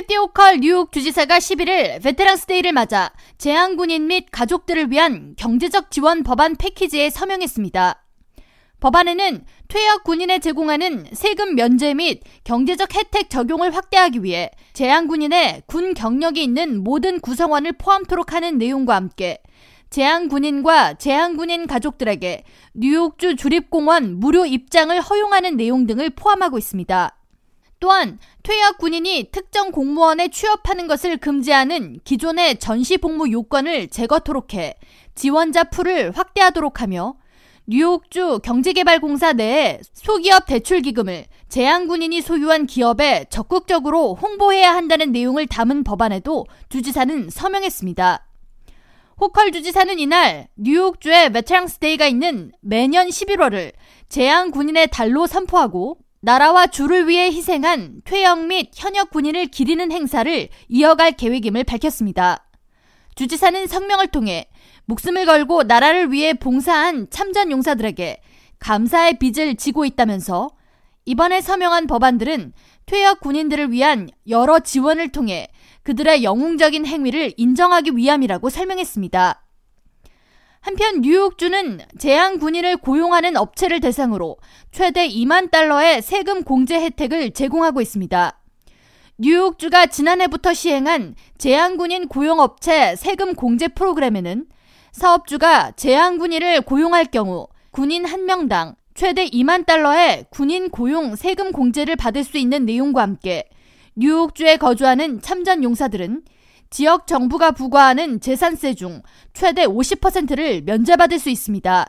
캐시 0.00 0.16
호컬 0.16 0.60
뉴욕 0.60 0.90
주지사가 0.92 1.36
11일 1.36 2.02
Veterans 2.02 2.46
Day를 2.46 2.72
맞아 2.72 3.10
재향군인 3.36 4.06
및 4.06 4.28
가족들을 4.32 4.90
위한 4.90 5.34
경제적 5.36 5.90
지원 5.90 6.22
법안 6.22 6.56
패키지에 6.56 7.10
서명했습니다. 7.10 8.02
법안에는 8.80 9.44
퇴역 9.68 10.04
군인에 10.04 10.38
제공하는 10.38 11.04
세금 11.12 11.54
면제 11.54 11.92
및 11.92 12.22
경제적 12.44 12.94
혜택 12.94 13.28
적용을 13.28 13.76
확대하기 13.76 14.22
위해 14.22 14.50
재향군인의 14.72 15.64
군 15.66 15.92
경력이 15.92 16.42
있는 16.42 16.82
모든 16.82 17.20
구성원을 17.20 17.74
포함토록 17.74 18.32
하는 18.32 18.56
내용과 18.56 18.94
함께 18.94 19.42
재향군인과 19.90 20.94
재향군인 20.94 21.66
가족들에게 21.66 22.44
뉴욕주 22.72 23.36
주립공원 23.36 24.18
무료 24.18 24.46
입장을 24.46 24.98
허용하는 24.98 25.58
내용 25.58 25.86
등을 25.86 26.08
포함하고 26.08 26.56
있습니다. 26.56 27.19
또한 27.80 28.18
퇴역 28.42 28.78
군인이 28.78 29.30
특정 29.32 29.72
공무원에 29.72 30.28
취업하는 30.28 30.86
것을 30.86 31.16
금지하는 31.16 32.00
기존의 32.04 32.58
전시 32.58 32.98
복무 32.98 33.32
요건을 33.32 33.88
제거토록 33.88 34.54
해 34.54 34.76
지원자 35.14 35.64
풀을 35.64 36.12
확대하도록 36.12 36.82
하며 36.82 37.16
뉴욕주 37.66 38.40
경제개발공사 38.42 39.32
내에 39.32 39.80
소기업 39.94 40.46
대출기금을 40.46 41.26
재향군인이 41.48 42.20
소유한 42.20 42.66
기업에 42.66 43.26
적극적으로 43.30 44.14
홍보해야 44.14 44.74
한다는 44.74 45.12
내용을 45.12 45.46
담은 45.46 45.84
법안에도 45.84 46.46
주지사는 46.68 47.30
서명했습니다. 47.30 48.26
호컬 49.20 49.52
주지사는 49.52 49.98
이날 49.98 50.48
뉴욕주의 50.56 51.30
메트랑스데이가 51.30 52.06
있는 52.06 52.52
매년 52.60 53.08
11월을 53.08 53.72
재향군인의 54.08 54.88
달로 54.88 55.26
선포하고 55.26 55.98
나라와 56.22 56.66
주를 56.66 57.08
위해 57.08 57.30
희생한 57.30 58.02
퇴역 58.04 58.46
및 58.46 58.70
현역 58.74 59.10
군인을 59.10 59.46
기리는 59.46 59.90
행사를 59.90 60.48
이어갈 60.68 61.12
계획임을 61.12 61.64
밝혔습니다. 61.64 62.46
주지사는 63.14 63.66
성명을 63.66 64.08
통해 64.08 64.50
목숨을 64.84 65.24
걸고 65.24 65.62
나라를 65.62 66.12
위해 66.12 66.34
봉사한 66.34 67.08
참전 67.08 67.50
용사들에게 67.50 68.20
감사의 68.58 69.18
빚을 69.18 69.56
지고 69.56 69.86
있다면서 69.86 70.50
이번에 71.06 71.40
서명한 71.40 71.86
법안들은 71.86 72.52
퇴역 72.84 73.20
군인들을 73.20 73.72
위한 73.72 74.10
여러 74.28 74.58
지원을 74.58 75.12
통해 75.12 75.48
그들의 75.84 76.22
영웅적인 76.22 76.84
행위를 76.84 77.32
인정하기 77.38 77.96
위함이라고 77.96 78.50
설명했습니다. 78.50 79.42
한편 80.60 81.00
뉴욕주는 81.00 81.80
재향 81.98 82.38
군인을 82.38 82.76
고용하는 82.76 83.36
업체를 83.36 83.80
대상으로 83.80 84.36
최대 84.70 85.08
2만 85.08 85.50
달러의 85.50 86.02
세금 86.02 86.44
공제 86.44 86.78
혜택을 86.78 87.30
제공하고 87.30 87.80
있습니다. 87.80 88.38
뉴욕주가 89.16 89.86
지난해부터 89.86 90.52
시행한 90.52 91.14
재향군인 91.38 92.08
고용업체 92.08 92.94
세금 92.96 93.34
공제 93.34 93.68
프로그램에는 93.68 94.46
사업주가 94.92 95.72
재향군인을 95.72 96.62
고용할 96.62 97.06
경우 97.06 97.48
군인 97.70 98.04
한 98.04 98.26
명당 98.26 98.74
최대 98.94 99.26
2만 99.26 99.64
달러의 99.64 100.26
군인 100.28 100.68
고용 100.68 101.16
세금 101.16 101.52
공제를 101.52 101.96
받을 101.96 102.22
수 102.22 102.36
있는 102.36 102.66
내용과 102.66 103.00
함께 103.00 103.48
뉴욕주에 103.96 104.58
거주하는 104.58 105.22
참전 105.22 105.64
용사들은 105.64 106.22
지역 106.70 107.08
정부가 107.08 107.50
부과하는 107.50 108.20
재산세 108.20 108.74
중 108.74 109.02
최대 109.32 109.66
50%를 109.66 110.62
면제받을 110.62 111.18
수 111.18 111.28
있습니다. 111.28 111.86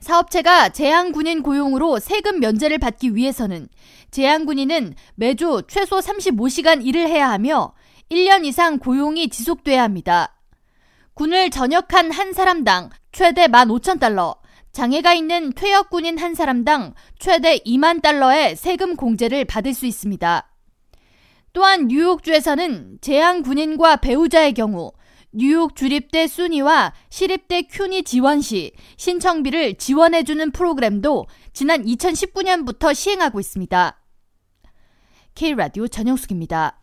사업체가 0.00 0.70
재향군인 0.70 1.42
고용으로 1.42 1.98
세금 1.98 2.40
면제를 2.40 2.78
받기 2.78 3.14
위해서는 3.14 3.68
재향군인은 4.10 4.94
매주 5.14 5.62
최소 5.68 5.98
35시간 5.98 6.84
일을 6.84 7.08
해야 7.08 7.30
하며 7.30 7.74
1년 8.10 8.46
이상 8.46 8.78
고용이 8.78 9.28
지속돼야 9.28 9.82
합니다. 9.82 10.34
군을 11.14 11.50
전역한 11.50 12.10
한 12.10 12.32
사람당 12.32 12.88
최대 13.12 13.46
15,000달러, 13.46 14.38
장애가 14.72 15.12
있는 15.12 15.52
퇴역군인 15.52 16.16
한 16.16 16.34
사람당 16.34 16.94
최대 17.18 17.58
2만 17.58 18.00
달러의 18.00 18.56
세금 18.56 18.96
공제를 18.96 19.44
받을 19.44 19.74
수 19.74 19.84
있습니다. 19.84 20.51
또한 21.52 21.88
뉴욕주에서는 21.88 22.98
재향 23.00 23.42
군인과 23.42 23.96
배우자의 23.96 24.54
경우 24.54 24.92
뉴욕 25.32 25.74
주립대 25.74 26.26
순이와 26.26 26.92
시립대 27.08 27.62
큐니 27.62 28.02
지원 28.02 28.42
시 28.42 28.72
신청비를 28.96 29.76
지원해주는 29.76 30.50
프로그램도 30.50 31.26
지난 31.52 31.84
2019년부터 31.84 32.94
시행하고 32.94 33.40
있습니다. 33.40 33.98
K라디오 35.34 35.88
전영숙입니다. 35.88 36.81